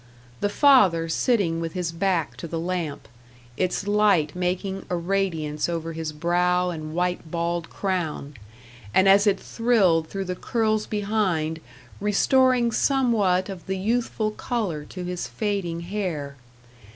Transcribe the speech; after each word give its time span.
The 0.39 0.49
father 0.49 1.07
sitting 1.07 1.61
with 1.61 1.73
his 1.73 1.91
back 1.91 2.35
to 2.37 2.47
the 2.47 2.59
lamp 2.59 3.07
its 3.55 3.85
light 3.87 4.35
making 4.35 4.83
a 4.89 4.95
radiance 4.95 5.69
over 5.69 5.93
his 5.93 6.11
brow 6.11 6.71
and 6.71 6.95
white 6.95 7.29
bald 7.29 7.69
crown, 7.69 8.33
and 8.95 9.07
as 9.07 9.27
it 9.27 9.39
thrilled 9.39 10.07
through 10.07 10.25
the 10.25 10.35
curls 10.35 10.87
behind, 10.87 11.59
restoring 11.99 12.71
somewhat 12.71 13.47
of 13.47 13.67
the 13.67 13.77
youthful 13.77 14.31
colour 14.31 14.85
to 14.85 15.03
his 15.03 15.27
fading 15.27 15.81
hair. 15.81 16.35